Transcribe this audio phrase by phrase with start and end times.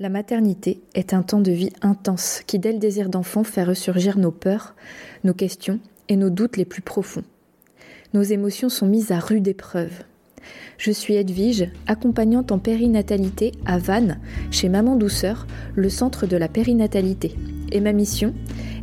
[0.00, 4.18] La maternité est un temps de vie intense qui, dès le désir d'enfant, fait ressurgir
[4.18, 4.74] nos peurs,
[5.22, 5.78] nos questions
[6.08, 7.22] et nos doutes les plus profonds.
[8.12, 10.02] Nos émotions sont mises à rude épreuve.
[10.78, 14.18] Je suis Edwige, accompagnante en périnatalité à Vannes,
[14.50, 17.34] chez Maman Douceur, le centre de la périnatalité.
[17.72, 18.34] Et ma mission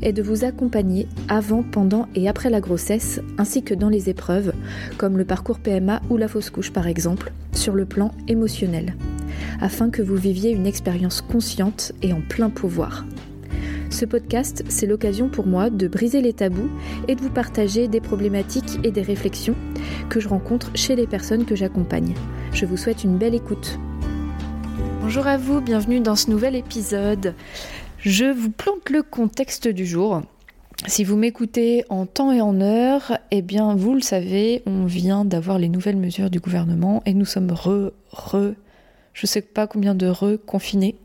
[0.02, 4.54] est de vous accompagner avant, pendant et après la grossesse, ainsi que dans les épreuves,
[4.98, 8.96] comme le parcours PMA ou la fausse couche par exemple, sur le plan émotionnel
[9.60, 13.06] afin que vous viviez une expérience consciente et en plein pouvoir.
[13.92, 16.70] Ce podcast, c'est l'occasion pour moi de briser les tabous
[17.10, 19.56] et de vous partager des problématiques et des réflexions
[20.10, 22.16] que je rencontre chez les personnes que j'accompagne.
[22.54, 23.78] Je vous souhaite une belle écoute.
[25.02, 27.36] Bonjour à vous, bienvenue dans ce nouvel épisode.
[27.98, 30.22] Je vous plante le contexte du jour.
[30.88, 35.26] Si vous m'écoutez en temps et en heure, eh bien vous le savez, on vient
[35.26, 38.54] d'avoir les nouvelles mesures du gouvernement et nous sommes re, re,
[39.14, 40.96] je sais pas combien de reconfinés.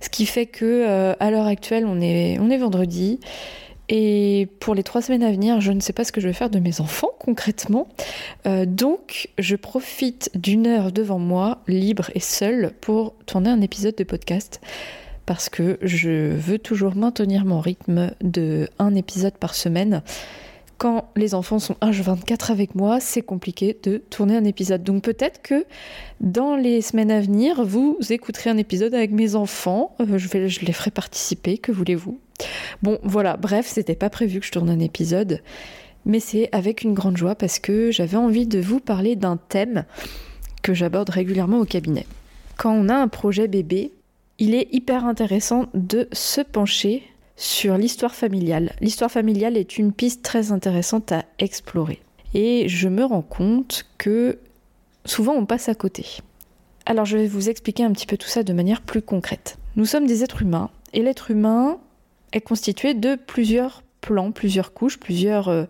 [0.00, 3.20] Ce qui fait que euh, à l'heure actuelle, on est, on est vendredi.
[3.88, 6.32] Et pour les trois semaines à venir, je ne sais pas ce que je vais
[6.32, 7.88] faire de mes enfants concrètement.
[8.46, 13.96] Euh, donc, je profite d'une heure devant moi, libre et seule, pour tourner un épisode
[13.96, 14.60] de podcast.
[15.26, 20.02] Parce que je veux toujours maintenir mon rythme de un épisode par semaine
[20.80, 24.82] quand les enfants sont H24 avec moi, c'est compliqué de tourner un épisode.
[24.82, 25.66] Donc peut-être que
[26.20, 29.94] dans les semaines à venir, vous écouterez un épisode avec mes enfants.
[30.00, 32.18] Euh, je, je les ferai participer, que voulez-vous?
[32.82, 35.42] Bon, voilà, bref, c'était pas prévu que je tourne un épisode,
[36.06, 39.84] mais c'est avec une grande joie parce que j'avais envie de vous parler d'un thème
[40.62, 42.06] que j'aborde régulièrement au cabinet.
[42.56, 43.92] Quand on a un projet bébé,
[44.38, 47.02] il est hyper intéressant de se pencher
[47.40, 48.74] sur l'histoire familiale.
[48.82, 52.02] L'histoire familiale est une piste très intéressante à explorer.
[52.34, 54.38] Et je me rends compte que
[55.06, 56.04] souvent on passe à côté.
[56.84, 59.56] Alors je vais vous expliquer un petit peu tout ça de manière plus concrète.
[59.76, 61.78] Nous sommes des êtres humains et l'être humain
[62.34, 65.64] est constitué de plusieurs plans, plusieurs couches, plusieurs euh,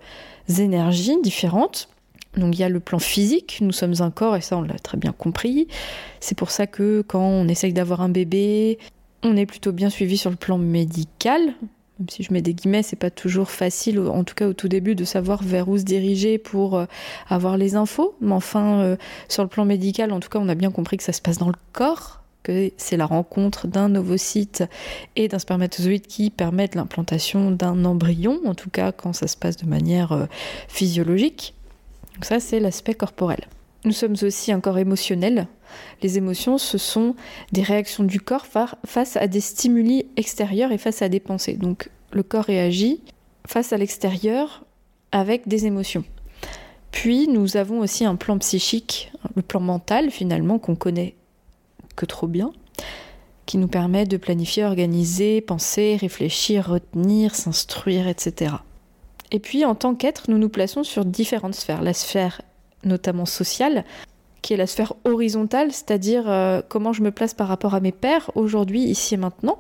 [0.58, 1.88] énergies différentes.
[2.36, 4.78] Donc il y a le plan physique, nous sommes un corps et ça on l'a
[4.80, 5.69] très bien compris.
[6.19, 8.78] C'est pour ça que quand on essaye d'avoir un bébé,
[9.22, 11.54] on est plutôt bien suivi sur le plan médical,
[12.00, 14.69] même si je mets des guillemets, c'est pas toujours facile, en tout cas au tout
[14.69, 16.86] début, de savoir vers où se diriger pour euh,
[17.28, 18.14] avoir les infos.
[18.22, 18.97] Mais enfin, euh,
[19.28, 21.36] sur le plan médical, en tout cas, on a bien compris que ça se passe
[21.36, 24.64] dans le corps, que c'est la rencontre d'un ovocyte
[25.14, 29.59] et d'un spermatozoïde qui permettent l'implantation d'un embryon, en tout cas quand ça se passe
[29.59, 30.25] de manière euh,
[30.69, 31.54] physiologique.
[32.14, 33.41] Donc ça, c'est l'aspect corporel.
[33.84, 35.48] Nous sommes aussi un corps émotionnel.
[36.03, 37.14] Les émotions, ce sont
[37.53, 38.47] des réactions du corps
[38.84, 41.54] face à des stimuli extérieurs et face à des pensées.
[41.54, 43.00] Donc le corps réagit
[43.47, 44.64] face à l'extérieur
[45.12, 46.04] avec des émotions.
[46.92, 51.14] Puis nous avons aussi un plan psychique, le plan mental finalement qu'on connaît
[51.97, 52.53] que trop bien,
[53.47, 58.54] qui nous permet de planifier, organiser, penser, réfléchir, retenir, s'instruire, etc.
[59.32, 61.82] Et puis en tant qu'être, nous nous plaçons sur différentes sphères.
[61.82, 62.42] La sphère
[62.84, 63.84] notamment sociale,
[64.43, 67.93] qui est la sphère horizontale, c'est-à-dire euh, comment je me place par rapport à mes
[67.93, 69.59] pères aujourd'hui, ici et maintenant.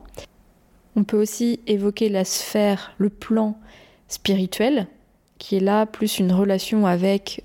[0.96, 3.56] On peut aussi évoquer la sphère, le plan
[4.08, 4.86] spirituel,
[5.38, 7.44] qui est là plus une relation avec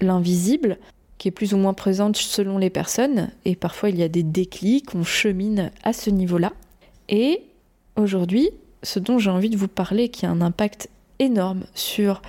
[0.00, 0.78] l'invisible,
[1.18, 4.22] qui est plus ou moins présente selon les personnes, et parfois il y a des
[4.22, 6.52] déclics, on chemine à ce niveau-là.
[7.08, 7.42] Et
[7.96, 8.50] aujourd'hui,
[8.82, 10.88] ce dont j'ai envie de vous parler, qui a un impact
[11.18, 12.20] énorme sur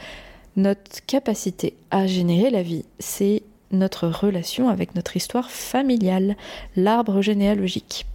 [0.56, 6.36] notre capacité à générer la vie, c'est notre relation avec notre histoire familiale,
[6.76, 8.06] l'arbre généalogique.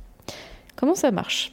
[0.77, 1.53] Comment ça marche?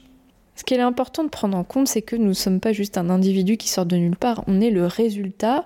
[0.55, 2.97] Ce qu'il est important de prendre en compte, c'est que nous ne sommes pas juste
[2.97, 5.65] un individu qui sort de nulle part, on est le résultat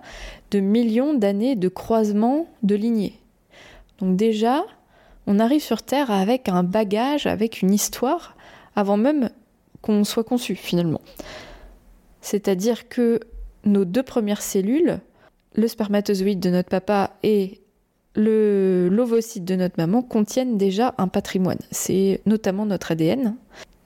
[0.52, 3.18] de millions d'années de croisement de lignées.
[3.98, 4.64] Donc déjà,
[5.26, 8.36] on arrive sur Terre avec un bagage, avec une histoire,
[8.76, 9.32] avant même
[9.82, 11.02] qu'on soit conçu finalement.
[12.22, 13.20] C'est-à-dire que
[13.66, 15.00] nos deux premières cellules,
[15.56, 17.63] le spermatozoïde de notre papa et
[18.16, 21.60] l'ovocyte de notre maman contiennent déjà un patrimoine.
[21.72, 23.36] C'est notamment notre ADN.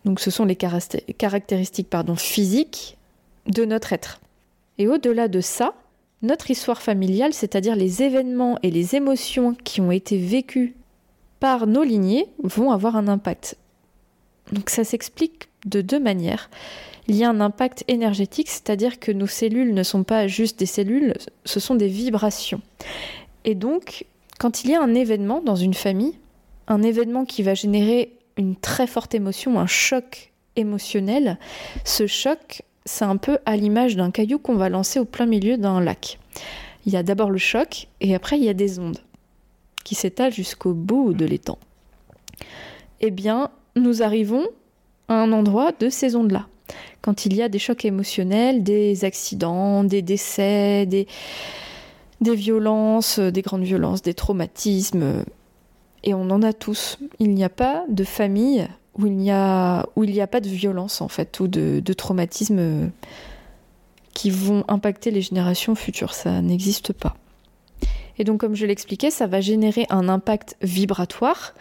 [0.06, 2.98] Donc ce sont les caractéristiques physiques
[3.48, 4.20] de notre être.
[4.78, 5.74] Et au-delà de ça,
[6.22, 10.74] notre histoire familiale, c'est-à-dire les événements et les émotions qui ont été vécus
[11.40, 13.58] par nos lignées, vont avoir un impact.
[14.52, 16.50] Donc ça s'explique de deux manières
[17.08, 20.66] il y a un impact énergétique, c'est-à-dire que nos cellules ne sont pas juste des
[20.66, 21.14] cellules,
[21.46, 22.62] ce sont des vibrations.
[23.46, 24.06] Et donc,
[24.40, 26.18] quand il y a un événement dans une famille,
[26.68, 31.38] un événement qui va générer une très forte émotion, un choc émotionnel,
[31.84, 35.58] ce choc, c'est un peu à l'image d'un caillou qu'on va lancer au plein milieu
[35.58, 36.20] d'un lac.
[36.86, 39.00] Il y a d'abord le choc et après il y a des ondes
[39.84, 41.58] qui s'étalent jusqu'au bout de l'étang.
[43.02, 44.48] Eh bien, nous arrivons
[45.08, 46.48] à un endroit de ces ondes-là.
[47.02, 51.08] Quand il y a des chocs émotionnels, des accidents, des décès, des,
[52.22, 55.24] des violences, des grandes violences, des traumatismes,
[56.04, 57.00] et on en a tous.
[57.20, 58.68] Il n'y a pas de famille
[58.98, 59.86] où il n'y a,
[60.32, 62.92] pas de violence en fait, ou de, de traumatisme
[64.14, 66.14] qui vont impacter les générations futures.
[66.14, 67.16] Ça n'existe pas.
[68.18, 71.54] Et donc, comme je l'expliquais, ça va générer un impact vibratoire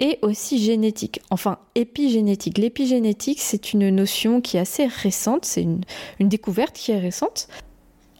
[0.00, 2.58] et aussi génétique, enfin épigénétique.
[2.58, 5.82] L'épigénétique, c'est une notion qui est assez récente, c'est une,
[6.18, 7.48] découverte qui est récente.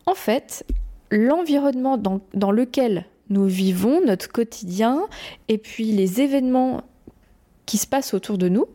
[0.06, 0.64] En fait,
[1.10, 5.06] l'environnement dans, lequel nous vivons, notre quotidien,
[5.48, 6.82] et puis les événements
[7.66, 8.66] qui se passent autour de nous,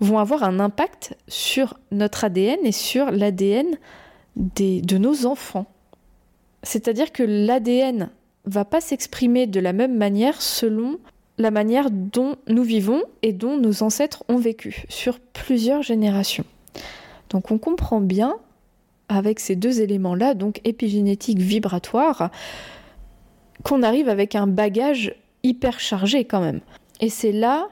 [0.00, 3.66] vont avoir un impact sur notre ADN et sur l'ADN
[4.36, 5.66] de nos enfants.
[6.62, 8.10] C'est-à-dire que l'ADN
[8.46, 10.98] va pas s'exprimer de la même manière selon
[11.38, 16.44] la manière dont nous vivons et dont nos ancêtres ont vécu sur plusieurs générations.
[17.30, 18.36] Donc on comprend bien
[19.08, 22.30] avec ces deux éléments-là, donc épigénétique, vibratoire,
[23.62, 26.60] qu'on arrive avec un bagage hyper chargé quand même.
[27.00, 27.68] Et c'est là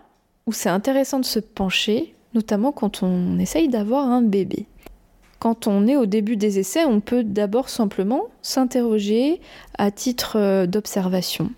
[0.47, 4.67] où c'est intéressant de se pencher, notamment quand on essaye d'avoir un bébé.
[5.39, 9.41] Quand on est au début des essais, on peut d'abord simplement s'interroger
[9.77, 11.51] à titre euh, d'observation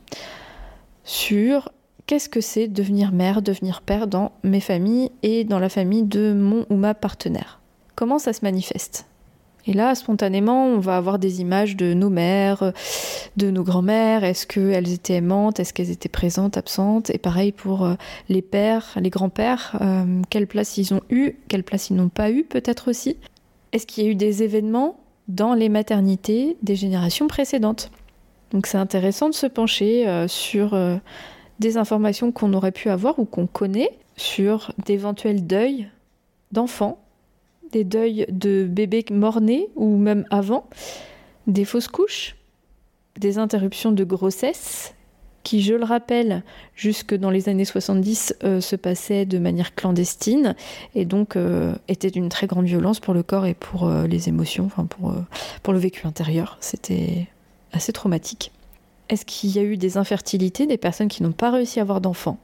[1.05, 1.71] sur
[2.07, 6.33] qu'est-ce que c'est devenir mère, devenir père dans mes familles et dans la famille de
[6.33, 7.61] mon ou ma partenaire.
[7.95, 9.07] Comment ça se manifeste?
[9.67, 12.73] Et là, spontanément, on va avoir des images de nos mères,
[13.37, 14.23] de nos grands-mères.
[14.23, 15.59] Est-ce qu'elles étaient aimantes?
[15.59, 17.09] Est-ce qu'elles étaient présentes, absentes?
[17.11, 17.95] Et pareil pour euh,
[18.29, 19.79] les pères, les grands-pères.
[19.81, 21.37] Euh, quelle place ils ont eu?
[21.49, 23.17] Quelle place ils n'ont pas eu, peut-être aussi?
[23.73, 27.91] Est-ce qu'il y a eu des événements dans les maternités des générations précédentes?
[28.53, 30.79] Donc c'est intéressant de se pencher euh, sur
[31.59, 35.89] des informations qu'on aurait pu avoir ou qu'on connaît sur d'éventuels deuils
[36.53, 37.04] d'enfants,
[37.75, 40.69] des deuils de bébés mort-nés ou même avant,
[41.49, 42.37] des fausses couches,
[43.19, 44.95] des interruptions de grossesse
[45.43, 46.43] qui, je le rappelle,
[46.75, 50.55] jusque dans les années 70 euh, se passaient de manière clandestine
[50.95, 54.29] et donc euh, étaient d'une très grande violence pour le corps et pour euh, les
[54.29, 55.13] émotions, enfin pour,
[55.63, 56.57] pour le vécu intérieur.
[56.61, 57.27] C'était
[57.73, 58.53] assez traumatique.
[59.11, 62.01] Est-ce qu'il y a eu des infertilités, des personnes qui n'ont pas réussi à avoir
[62.01, 62.39] d'enfants?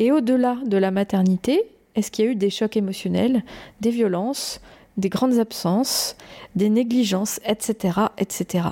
[0.00, 1.62] Et au-delà de la maternité,
[1.96, 3.42] est-ce qu'il y a eu des chocs émotionnels,
[3.80, 4.60] des violences,
[4.96, 6.16] des grandes absences,
[6.54, 8.68] des négligences, etc., etc.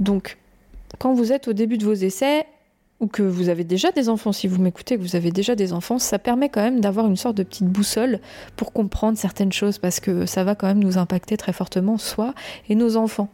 [0.00, 0.38] Donc,
[0.98, 2.46] quand vous êtes au début de vos essais,
[3.04, 5.74] ou que vous avez déjà des enfants, si vous m'écoutez, que vous avez déjà des
[5.74, 8.18] enfants, ça permet quand même d'avoir une sorte de petite boussole
[8.56, 12.32] pour comprendre certaines choses parce que ça va quand même nous impacter très fortement, soi
[12.70, 13.28] et nos enfants.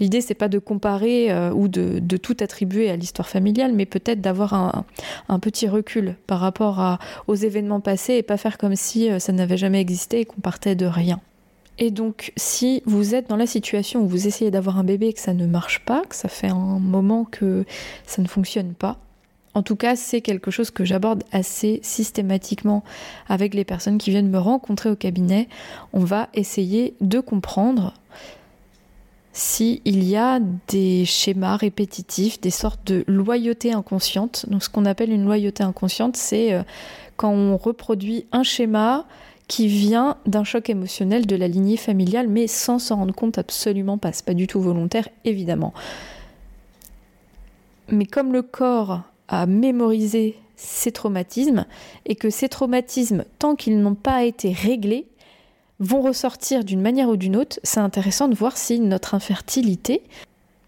[0.00, 4.20] L'idée, c'est pas de comparer euh, ou de, tout attribuer à l'histoire familiale, mais peut-être
[4.20, 6.98] d'avoir un, petit recul par rapport
[7.28, 10.40] aux événements passés et pas faire comme si euh, ça n'avait jamais existé et qu'on
[10.40, 11.20] partait de rien.
[11.78, 15.12] Et donc, si vous êtes dans la situation où vous essayez d'avoir un bébé et
[15.12, 17.64] que ça ne marche pas, que ça fait un moment que
[18.06, 18.98] ça ne fonctionne pas,
[19.54, 22.82] en tout cas, c'est quelque chose que j'aborde assez systématiquement
[23.28, 25.48] avec les personnes qui viennent me rencontrer au cabinet.
[25.92, 27.92] On va essayer de comprendre
[29.34, 34.46] s'il y a des schémas répétitifs, des sortes de loyauté inconsciente.
[34.48, 36.62] Donc, ce qu'on appelle une loyauté inconsciente, c'est euh,
[37.16, 39.06] quand on reproduit un schéma
[39.48, 43.98] qui vient d'un choc émotionnel de la lignée familiale, mais sans s'en rendre compte absolument
[43.98, 44.12] pas.
[44.12, 45.74] C'est pas du tout volontaire, évidemment.
[47.88, 49.02] Mais comme le corps
[49.32, 51.64] a mémoriser ces traumatismes
[52.06, 55.06] et que ces traumatismes, tant qu'ils n'ont pas été réglés,
[55.80, 60.02] vont ressortir d'une manière ou d'une autre, c'est intéressant de voir si notre infertilité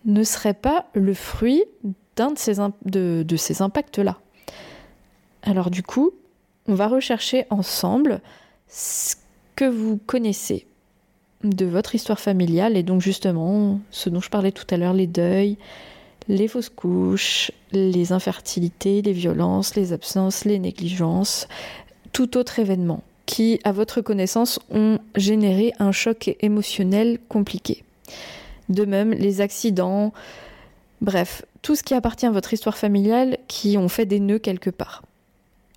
[0.06, 1.62] ne serait pas le fruit
[2.16, 2.54] d'un de ces,
[2.84, 4.18] de ces impacts-là.
[5.42, 6.12] Alors du coup,
[6.66, 8.20] on va rechercher ensemble
[8.68, 9.14] ce
[9.56, 10.66] que vous connaissez
[11.44, 15.06] de votre histoire familiale et donc justement ce dont je parlais tout à l'heure, les
[15.06, 15.58] deuils,
[16.28, 21.48] les fausses couches, les infertilités, les violences, les absences, les négligences,
[22.12, 27.84] tout autre événement qui, à votre connaissance, ont généré un choc émotionnel compliqué.
[28.68, 30.12] De même, les accidents,
[31.00, 34.70] bref, tout ce qui appartient à votre histoire familiale qui ont fait des nœuds quelque
[34.70, 35.02] part.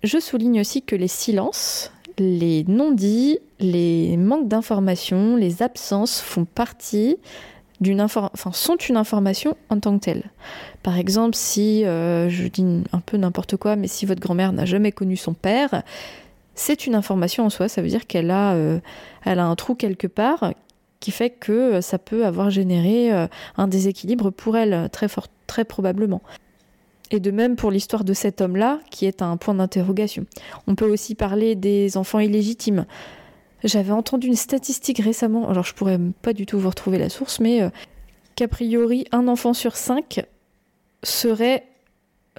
[0.02, 7.16] Je souligne aussi que les silences, les non-dits, les manques d'informations, les absences font partie
[7.80, 10.24] d'une sont une information en tant que telle.
[10.82, 14.64] Par exemple, si, euh, je dis un peu n'importe quoi, mais si votre grand-mère n'a
[14.64, 15.82] jamais connu son père,
[16.54, 18.80] c'est une information en soi, ça veut dire qu'elle a, euh,
[19.24, 20.52] elle a un trou quelque part
[21.00, 25.64] qui fait que ça peut avoir généré euh, un déséquilibre pour elle, très, fort, très
[25.64, 26.22] probablement.
[27.10, 30.26] Et de même pour l'histoire de cet homme-là, qui est un point d'interrogation.
[30.66, 32.84] On peut aussi parler des enfants illégitimes.
[33.64, 37.40] J'avais entendu une statistique récemment, alors je pourrais pas du tout vous retrouver la source,
[37.40, 37.70] mais euh,
[38.36, 40.24] qu'a priori un enfant sur cinq
[41.02, 41.64] serait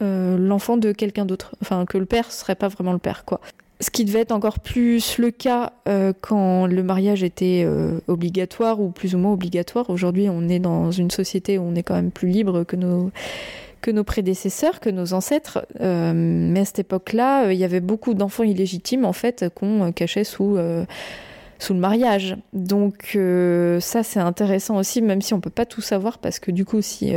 [0.01, 1.55] euh, l'enfant de quelqu'un d'autre.
[1.61, 3.41] Enfin, que le père serait pas vraiment le père, quoi.
[3.81, 7.65] Ce qui devait être encore plus le cas euh, quand le mariage était
[8.07, 9.89] obligatoire ou plus ou moins obligatoire.
[9.89, 13.11] Aujourd'hui, on est dans une société où on est quand même plus libre que nos
[13.81, 15.65] que nos prédécesseurs, que nos ancêtres.
[15.79, 19.87] Euh, mais à cette époque-là, euh, il y avait beaucoup d'enfants illégitimes en fait qu'on
[19.87, 20.57] euh, cachait sous
[21.61, 22.37] sous le mariage.
[22.53, 23.17] Donc
[23.81, 26.81] ça c'est intéressant aussi, même si on peut pas tout savoir parce que du coup
[26.81, 27.13] si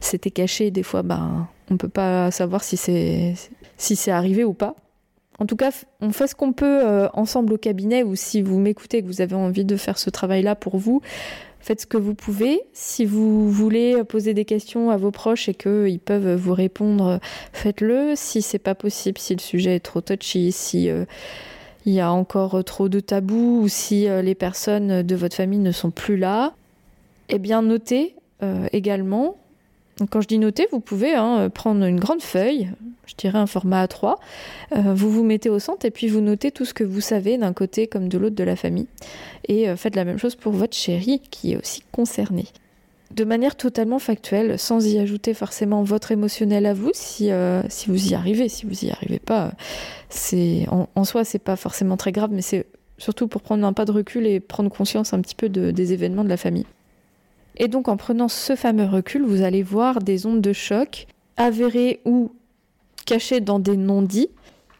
[0.00, 3.34] c'était caché, des fois ben on peut pas savoir si c'est
[3.78, 4.74] si c'est arrivé ou pas.
[5.38, 5.70] En tout cas,
[6.02, 9.34] on fait ce qu'on peut ensemble au cabinet ou si vous m'écoutez que vous avez
[9.34, 11.00] envie de faire ce travail-là pour vous,
[11.62, 12.60] faites ce que vous pouvez.
[12.74, 17.20] Si vous voulez poser des questions à vos proches et qu'ils peuvent vous répondre,
[17.52, 18.12] faites-le.
[18.16, 21.04] Si c'est pas possible, si le sujet est trop touchy, si euh,
[21.86, 25.58] il y a encore trop de tabous ou si euh, les personnes de votre famille
[25.58, 26.52] ne sont plus là,
[27.28, 29.36] eh bien notez euh, également
[30.10, 32.70] quand je dis noter, vous pouvez hein, prendre une grande feuille,
[33.06, 34.16] je dirais un format A3,
[34.72, 37.38] euh, vous vous mettez au centre et puis vous notez tout ce que vous savez
[37.38, 38.86] d'un côté comme de l'autre de la famille.
[39.48, 42.46] Et euh, faites la même chose pour votre chérie qui est aussi concernée.
[43.10, 47.90] De manière totalement factuelle, sans y ajouter forcément votre émotionnel à vous, si, euh, si
[47.90, 48.48] vous y arrivez.
[48.48, 49.52] Si vous y arrivez pas,
[50.08, 53.74] c'est en, en, soi c'est pas forcément très grave, mais c'est surtout pour prendre un
[53.74, 56.64] pas de recul et prendre conscience un petit peu de, des événements de la famille.
[57.56, 61.06] Et donc en prenant ce fameux recul, vous allez voir des ondes de choc
[61.36, 62.32] avérées ou
[63.06, 64.30] cachées dans des non-dits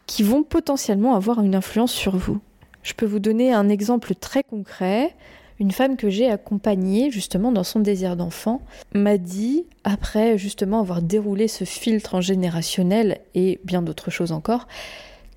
[0.07, 2.39] qui vont potentiellement avoir une influence sur vous.
[2.81, 5.15] Je peux vous donner un exemple très concret.
[5.59, 8.61] Une femme que j'ai accompagnée justement dans son désir d'enfant
[8.93, 14.67] m'a dit, après justement avoir déroulé ce filtre en générationnel et bien d'autres choses encore,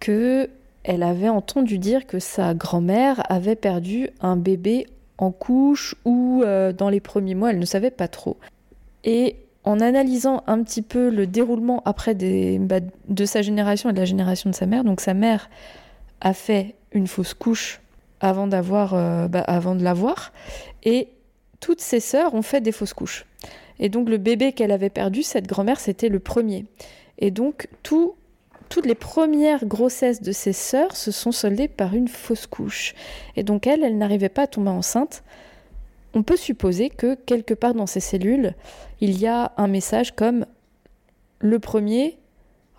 [0.00, 0.50] que
[0.82, 4.86] elle avait entendu dire que sa grand-mère avait perdu un bébé
[5.18, 8.36] en couche ou euh, dans les premiers mois, elle ne savait pas trop.
[9.04, 13.92] Et en analysant un petit peu le déroulement après des, bah, de sa génération et
[13.92, 15.50] de la génération de sa mère, donc sa mère
[16.20, 17.80] a fait une fausse couche
[18.20, 20.32] avant d'avoir, euh, bah, avant de l'avoir,
[20.84, 21.08] et
[21.60, 23.26] toutes ses sœurs ont fait des fausses couches.
[23.78, 26.64] Et donc le bébé qu'elle avait perdu, cette grand-mère, c'était le premier.
[27.18, 28.14] Et donc tout
[28.68, 32.94] toutes les premières grossesses de ses sœurs se sont soldées par une fausse couche.
[33.36, 35.22] Et donc elle, elle n'arrivait pas à tomber enceinte.
[36.14, 38.54] On peut supposer que quelque part dans ses cellules,
[39.00, 40.46] il y a un message comme
[41.38, 42.18] le premier,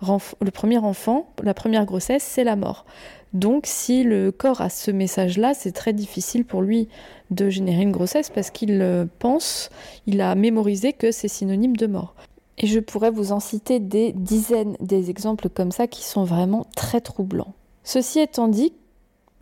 [0.02, 2.84] le premier enfant, la première grossesse, c'est la mort.
[3.32, 6.88] Donc si le corps a ce message-là, c'est très difficile pour lui
[7.30, 9.70] de générer une grossesse parce qu'il pense,
[10.06, 12.14] il a mémorisé que c'est synonyme de mort.
[12.58, 16.66] Et je pourrais vous en citer des dizaines des exemples comme ça qui sont vraiment
[16.74, 17.54] très troublants.
[17.84, 18.72] Ceci étant dit,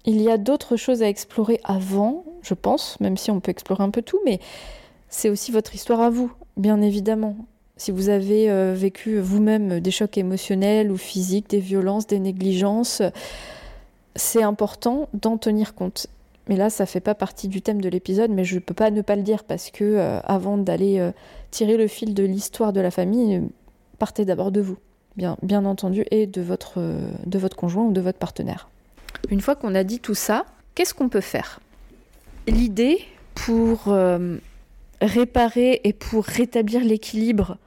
[0.05, 3.83] il y a d'autres choses à explorer avant, je pense, même si on peut explorer
[3.83, 4.39] un peu tout, mais
[5.09, 7.37] c'est aussi votre histoire à vous, bien évidemment.
[7.79, 13.03] Si vous avez euh, vécu vous-même des chocs émotionnels ou physiques, des violences, des négligences,
[14.15, 16.07] c'est important d'en tenir compte.
[16.49, 19.03] Mais là, ça fait pas partie du thème de l'épisode, mais je peux pas ne
[19.03, 21.11] pas le dire parce que euh, avant d'aller euh,
[21.51, 23.43] tirer le fil de l'histoire de la famille,
[23.99, 24.77] partez d'abord de vous,
[25.17, 28.69] bien, bien entendu, et de votre, euh, de votre conjoint ou de votre partenaire.
[29.31, 31.61] Une fois qu'on a dit tout ça, qu'est-ce qu'on peut faire?
[32.47, 33.01] L'idée
[33.35, 33.93] pour
[35.01, 37.59] réparer et pour rétablir l'équilibre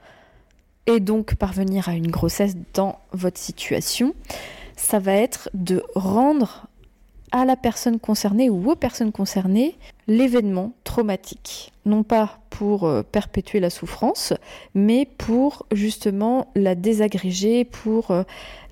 [0.86, 4.14] et donc parvenir à une grossesse dans votre situation,
[4.76, 6.66] ça va être de rendre
[7.32, 9.76] à la personne concernée ou aux personnes concernées
[10.08, 11.72] l'événement traumatique.
[11.86, 14.32] Non pas pour euh, perpétuer la souffrance,
[14.74, 18.24] mais pour justement la désagréger, pour euh,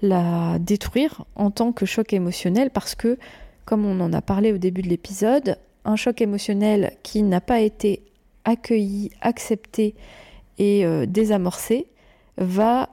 [0.02, 3.18] la détruire en tant que choc émotionnel, parce que,
[3.64, 7.60] comme on en a parlé au début de l'épisode, un choc émotionnel qui n'a pas
[7.60, 8.02] été
[8.44, 9.94] accueilli, accepté
[10.58, 11.86] et euh, désamorcé
[12.36, 12.88] va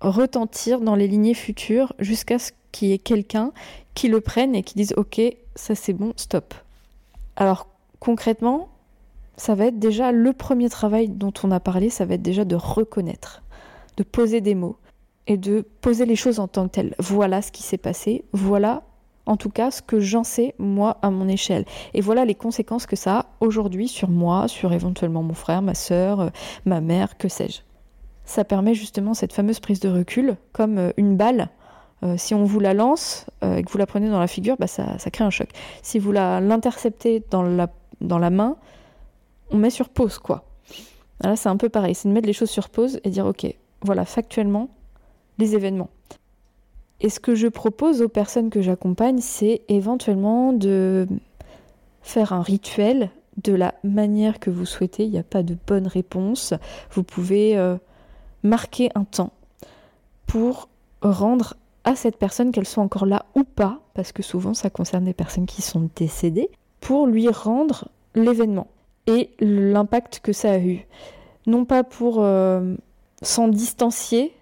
[0.00, 3.52] retentir dans les lignées futures jusqu'à ce qu'il y ait quelqu'un
[4.00, 5.20] qui le prenne et qui dise ok,
[5.56, 6.54] ça c'est bon, stop.
[7.36, 7.66] Alors
[7.98, 8.70] concrètement,
[9.36, 12.46] ça va être déjà le premier travail dont on a parlé, ça va être déjà
[12.46, 13.42] de reconnaître,
[13.98, 14.78] de poser des mots
[15.26, 16.94] et de poser les choses en tant que telles.
[16.98, 18.84] Voilà ce qui s'est passé, voilà
[19.26, 21.66] en tout cas ce que j'en sais moi à mon échelle.
[21.92, 25.74] Et voilà les conséquences que ça a aujourd'hui sur moi, sur éventuellement mon frère, ma
[25.74, 26.30] soeur, euh,
[26.64, 27.60] ma mère, que sais-je.
[28.24, 31.50] Ça permet justement cette fameuse prise de recul comme euh, une balle
[32.02, 34.56] euh, si on vous la lance euh, et que vous la prenez dans la figure,
[34.58, 35.48] bah, ça, crée un choc.
[35.82, 37.68] Si vous l'interceptez dans la,
[38.00, 38.56] dans la main,
[39.50, 40.44] on met sur pause, quoi.
[41.22, 43.46] Là, c'est un peu pareil, c'est de mettre les choses sur pause et dire, ok,
[43.82, 44.68] voilà, factuellement,
[45.38, 45.90] les événements.
[47.00, 51.06] Et ce que je propose aux personnes que j'accompagne, c'est éventuellement de
[52.02, 53.10] faire un rituel
[53.42, 55.04] de la manière que vous souhaitez.
[55.04, 56.54] Il n'y a pas de bonne réponse.
[56.90, 57.76] Vous pouvez euh,
[58.42, 59.32] marquer un temps
[60.26, 60.68] pour
[61.02, 61.54] rendre
[61.84, 65.14] à cette personne, qu'elle soit encore là ou pas, parce que souvent ça concerne des
[65.14, 68.68] personnes qui sont décédées, pour lui rendre l'événement
[69.06, 70.86] et l'impact que ça a eu.
[71.46, 72.74] Non pas pour euh,
[73.22, 74.32] s'en distancier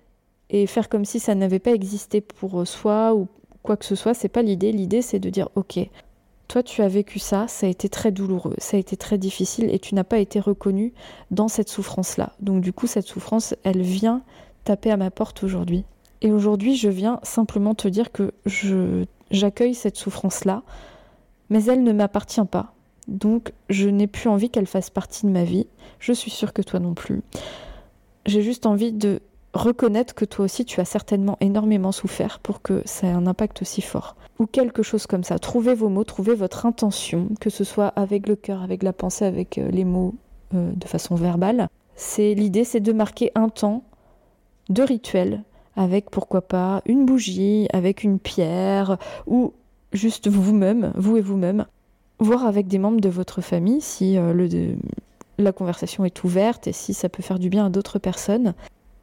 [0.50, 3.28] et faire comme si ça n'avait pas existé pour soi ou
[3.62, 4.73] quoi que ce soit, c'est pas l'idée.
[4.73, 5.78] L'idée c'est de dire ok,
[6.49, 9.73] toi tu as vécu ça, ça a été très douloureux, ça a été très difficile
[9.73, 10.92] et tu n'as pas été reconnu
[11.30, 12.33] dans cette souffrance-là.
[12.40, 14.23] Donc du coup cette souffrance, elle vient
[14.64, 15.85] taper à ma porte aujourd'hui.
[16.22, 20.62] Et aujourd'hui je viens simplement te dire que je j'accueille cette souffrance-là,
[21.50, 22.75] mais elle ne m'appartient pas.
[23.06, 25.66] Donc je n'ai plus envie qu'elle fasse partie de ma vie.
[25.98, 27.22] Je suis sûre que toi non plus.
[28.26, 29.20] J'ai juste envie de
[29.54, 33.62] reconnaître que toi aussi tu as certainement énormément souffert pour que ça ait un impact
[33.62, 34.16] aussi fort.
[34.38, 35.38] Ou quelque chose comme ça.
[35.38, 39.25] Trouvez vos mots, trouvez votre intention, que ce soit avec le cœur, avec la pensée,
[39.25, 40.14] avec euh, les mots
[40.54, 41.68] euh, de façon verbale.
[41.96, 43.82] C'est l'idée, c'est de marquer un temps
[44.68, 45.42] de rituel
[45.78, 49.52] avec pourquoi pas une bougie, avec une pierre ou
[49.92, 51.66] juste vous-même, vous et vous-même,
[52.18, 54.75] voir avec des membres de votre famille si euh, le,
[55.38, 58.54] la conversation est ouverte et si ça peut faire du bien à d'autres personnes.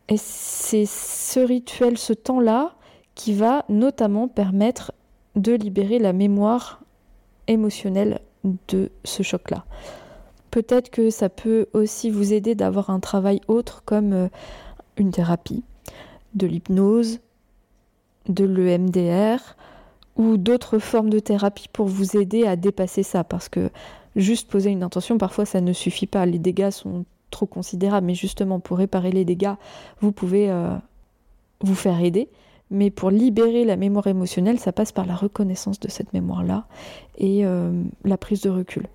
[0.10, 2.76] Et c'est ce rituel, ce temps-là,
[3.16, 4.92] qui va notamment permettre
[5.38, 6.82] de libérer la mémoire
[7.48, 8.20] émotionnelle
[8.68, 9.64] de ce choc-là.
[10.52, 14.28] Peut-être que ça peut aussi vous aider d'avoir un travail autre comme euh,
[14.98, 15.64] une thérapie,
[16.36, 17.20] de l'hypnose,
[18.30, 19.56] de l'EMDR
[20.16, 23.70] ou d'autres formes de thérapie pour vous aider à dépasser ça parce que
[24.16, 28.16] juste poser une intention parfois ça ne suffit pas, les dégâts sont trop considérable, mais
[28.16, 29.56] justement pour réparer les dégâts,
[30.00, 30.76] vous pouvez euh,
[31.62, 32.30] vous faire aider.
[32.72, 36.66] Mais pour libérer la mémoire émotionnelle, ça passe par la reconnaissance de cette mémoire-là
[37.18, 38.88] et euh, la prise de recul.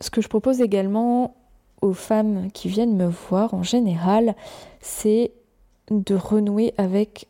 [0.00, 1.34] Ce que je propose également
[1.82, 4.34] aux femmes qui viennent me voir en général,
[4.80, 5.32] c'est
[5.90, 7.28] de renouer avec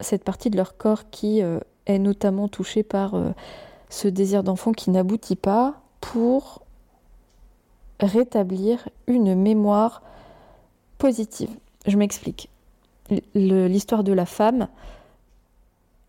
[0.00, 3.14] cette partie de leur corps qui euh, est notamment touchée par
[3.88, 6.62] ce désir d'enfant qui n'aboutit pas pour
[8.00, 10.02] rétablir une mémoire
[10.98, 11.50] positive.
[11.86, 12.48] Je m'explique.
[13.34, 14.68] L'histoire de la femme,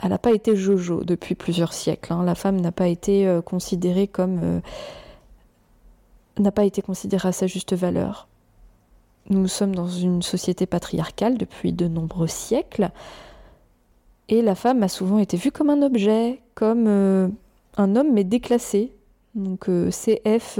[0.01, 2.13] elle n'a pas été Jojo depuis plusieurs siècles.
[2.13, 2.23] Hein.
[2.23, 4.39] La femme n'a pas été euh, considérée comme.
[4.43, 4.59] Euh,
[6.39, 8.27] n'a pas été considérée à sa juste valeur.
[9.29, 12.91] Nous sommes dans une société patriarcale depuis de nombreux siècles.
[14.29, 17.27] Et la femme a souvent été vue comme un objet, comme euh,
[17.77, 18.93] un homme mais déclassé.
[19.35, 20.59] Donc CF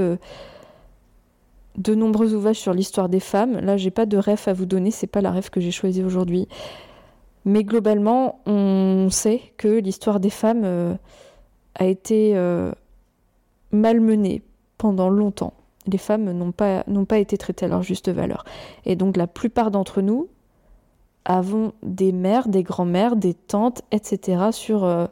[1.78, 3.60] de nombreux ouvrages sur l'histoire des femmes.
[3.60, 6.04] Là, j'ai pas de rêve à vous donner, c'est pas la rêve que j'ai choisie
[6.04, 6.48] aujourd'hui.
[7.46, 10.96] Mais globalement, on sait que l'histoire des femmes euh,
[11.76, 12.72] a été euh,
[13.72, 14.42] malmenée
[14.78, 15.54] pendant longtemps.
[15.88, 18.44] Les femmes n'ont pas, été traitées à leur juste valeur.
[18.86, 20.28] Et donc la plupart d'entre nous
[21.26, 24.48] avons des mères, des grands-mères, des tantes, etc.
[24.52, 25.08] sur euh,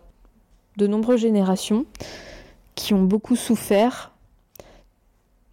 [0.78, 1.86] de nombreuses générations
[2.76, 4.14] qui ont beaucoup souffert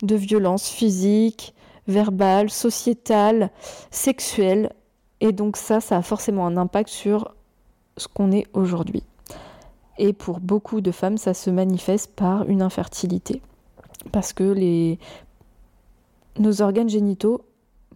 [0.03, 1.55] de violences physiques,
[1.87, 3.51] verbales, sociétales,
[3.91, 4.73] sexuelles.
[5.21, 7.35] Et donc ça, ça a forcément un impact sur
[7.97, 9.03] ce qu'on est aujourd'hui.
[9.99, 13.43] Et pour beaucoup de femmes, ça se manifeste par une infertilité.
[14.11, 14.97] Parce que
[16.39, 17.45] nos organes génitaux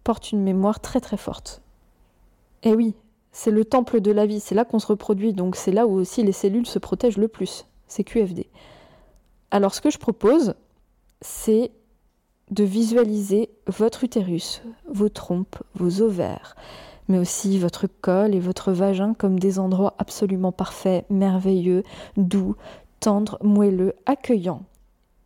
[0.05, 1.63] portent une mémoire très très forte.
[2.63, 2.95] Et oui,
[3.33, 5.93] c'est le temple de la vie, c'est là qu'on se reproduit, donc c'est là où
[5.93, 7.67] aussi les cellules se protègent le plus.
[7.87, 8.47] C'est QFD.
[9.51, 10.55] Alors ce que je propose,
[11.21, 11.71] c'est
[12.51, 16.57] de visualiser votre utérus, vos trompes, vos ovaires,
[17.09, 21.83] mais aussi votre col et votre vagin comme des endroits absolument parfaits, merveilleux,
[22.17, 22.57] doux,
[23.01, 24.63] tendres, moelleux, accueillants.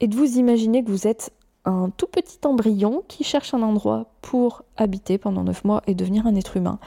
[0.00, 1.32] Et de vous imaginer que vous êtes
[1.64, 6.26] un tout petit embryon qui cherche un endroit pour habiter pendant neuf mois et devenir
[6.26, 6.78] un être humain.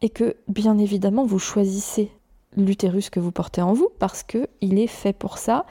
[0.00, 2.10] Et que, bien évidemment, vous choisissez
[2.56, 5.66] l'utérus que vous portez en vous parce qu'il est fait pour ça.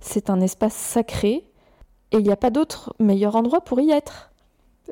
[0.00, 1.44] C'est un espace sacré
[2.10, 4.32] et il n'y a pas d'autre meilleur endroit pour y être.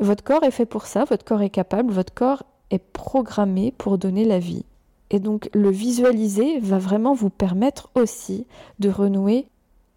[0.00, 3.98] Votre corps est fait pour ça, votre corps est capable, votre corps est programmé pour
[3.98, 4.64] donner la vie.
[5.10, 8.46] Et donc le visualiser va vraiment vous permettre aussi
[8.78, 9.48] de renouer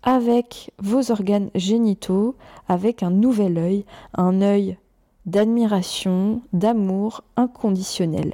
[0.04, 2.36] avec vos organes génitaux,
[2.68, 4.78] avec un nouvel œil, un œil
[5.26, 8.34] d'admiration, d'amour inconditionnel.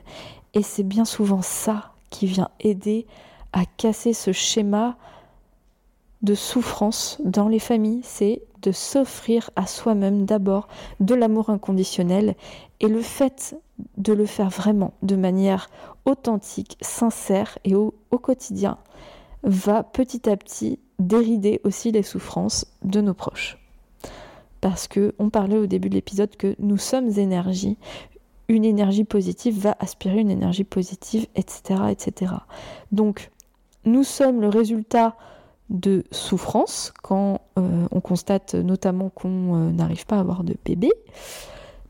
[0.53, 3.05] Et c'est bien souvent ça qui vient aider
[3.53, 4.97] à casser ce schéma
[6.21, 10.67] de souffrance dans les familles, c'est de s'offrir à soi-même d'abord
[10.99, 12.35] de l'amour inconditionnel
[12.81, 13.55] et le fait
[13.97, 15.69] de le faire vraiment de manière
[16.05, 18.77] authentique, sincère et au, quotidien
[19.43, 23.57] va petit à petit dérider aussi les souffrances de nos proches.
[24.61, 27.77] Parce que on parlait au début de l'épisode que nous sommes énergie,
[28.49, 32.33] une énergie positive va aspirer une énergie positive, etc., etc.
[32.91, 33.31] Donc,
[33.85, 35.15] nous sommes le résultat
[35.69, 40.91] de souffrance quand euh, on constate notamment qu'on euh, n'arrive pas à avoir de bébé.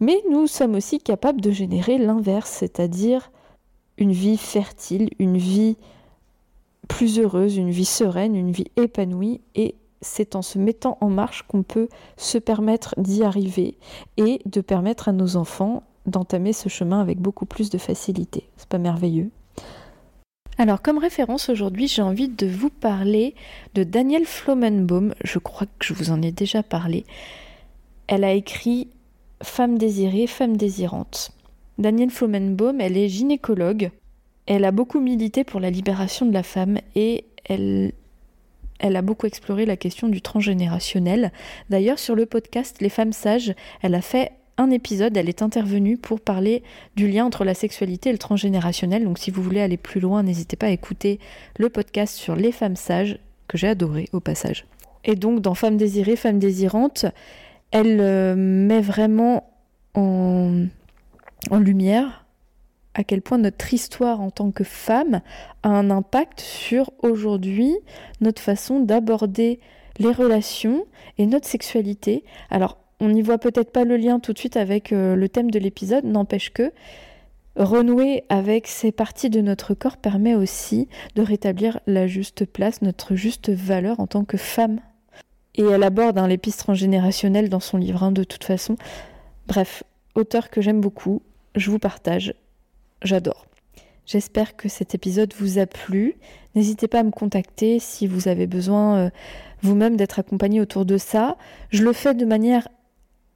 [0.02, 3.32] Mais nous sommes aussi capables de générer l'inverse, c'est-à-dire
[3.98, 5.78] une vie fertile, une vie
[6.90, 9.40] plus heureuse, une vie sereine, une vie épanouie.
[9.56, 13.78] Et c'est en se mettant en marche qu'on peut se permettre d'y arriver
[14.18, 18.50] et de permettre à nos enfants d'entamer ce chemin avec beaucoup plus de facilité.
[18.58, 19.30] C'est pas merveilleux?
[20.58, 23.34] Alors, comme référence aujourd'hui, j'ai envie de vous parler
[23.76, 25.14] de Danielle Flomenbaum.
[25.24, 27.06] Je crois que je vous en ai déjà parlé.
[28.08, 28.90] Elle a écrit
[29.42, 31.32] Femme désirée, femme désirante.
[31.78, 33.92] Danielle Flomenbaum, elle est gynécologue.
[34.50, 37.94] Elle a beaucoup milité pour la libération de la femme et elle,
[38.82, 41.32] a beaucoup exploré la question du transgénérationnel.
[41.70, 45.98] D'ailleurs, sur le podcast Les femmes sages, elle a fait un épisode, elle est intervenue
[45.98, 46.64] pour parler
[46.96, 49.04] du lien entre la sexualité et le transgénérationnel.
[49.04, 51.20] Donc si vous voulez aller plus loin, n'hésitez pas à écouter
[51.60, 54.66] le podcast sur les femmes sages, que j'ai adoré au passage.
[55.06, 57.06] Et donc dans Femmes désirées, Femmes désirantes,
[57.70, 59.48] elle euh, met vraiment
[59.94, 60.66] en,
[61.52, 62.26] en lumière
[63.00, 65.22] à quel point notre histoire en tant que femme
[65.64, 67.74] a un impact sur aujourd'hui
[68.20, 69.62] notre façon d'aborder
[70.00, 70.86] les relations
[71.18, 72.26] et notre sexualité.
[72.50, 75.50] Alors on n'y voit peut-être pas le lien tout de suite avec euh, le thème
[75.50, 76.74] de l'épisode, n'empêche que
[77.56, 83.16] renouer avec ces parties de notre corps permet aussi de rétablir la juste place, notre
[83.16, 84.82] juste valeur en tant que femme.
[85.56, 88.76] Et elle aborde un l'épice transgénérationnel dans son livre, hein, de toute façon.
[89.48, 89.84] Bref,
[90.16, 91.22] auteur que j'aime beaucoup,
[91.56, 92.34] je vous partage,
[93.02, 93.46] j'adore.
[94.06, 96.16] J'espère que cet épisode vous a plu.
[96.56, 99.10] N'hésitez pas à me contacter si vous avez besoin euh,
[99.62, 101.38] vous-même d'être accompagné autour de ça.
[101.70, 102.68] Je le fais de manière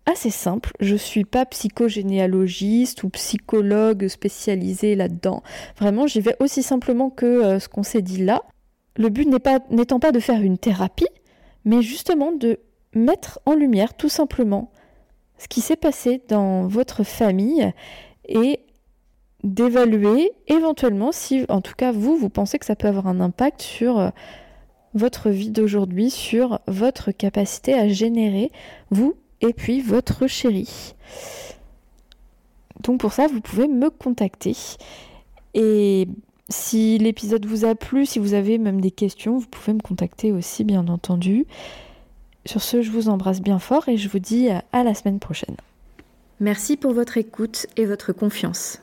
[0.06, 0.72] assez simple.
[0.80, 5.44] Je suis pas psychogénéalogiste ou psychologue spécialisé là-dedans.
[5.78, 8.42] Vraiment, j'y vais aussi simplement que euh, ce qu'on s'est dit là.
[8.96, 11.08] Le but n'est pas n'étant pas de faire une thérapie,
[11.66, 12.60] mais justement de
[12.96, 14.72] mettre en lumière tout simplement
[15.38, 17.72] ce qui s'est passé dans votre famille
[18.28, 18.60] et
[19.44, 23.62] d'évaluer éventuellement si en tout cas vous vous pensez que ça peut avoir un impact
[23.62, 24.10] sur euh,
[24.94, 28.52] votre vie d'aujourd'hui, sur votre capacité à générer
[28.90, 30.96] vous et puis votre chéri.
[32.82, 34.56] Donc pour ça, vous pouvez me contacter.
[35.54, 36.08] Et
[36.50, 40.32] si l'épisode vous a plu, si vous avez même des questions, vous pouvez me contacter
[40.32, 41.46] aussi, bien entendu.
[42.46, 45.56] Sur ce, je vous embrasse bien fort et je vous dis à la semaine prochaine.
[46.40, 48.83] Merci pour votre écoute et votre confiance.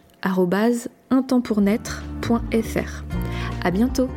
[0.23, 3.03] edvige@untempournaître.fr.
[3.63, 4.09] À bientôt.